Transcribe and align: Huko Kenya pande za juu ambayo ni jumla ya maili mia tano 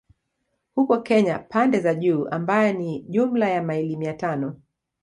Huko 0.75 0.97
Kenya 0.97 1.39
pande 1.39 1.79
za 1.79 1.95
juu 1.95 2.27
ambayo 2.27 2.73
ni 2.73 3.01
jumla 3.09 3.49
ya 3.49 3.63
maili 3.63 3.97
mia 3.97 4.13
tano 4.13 4.61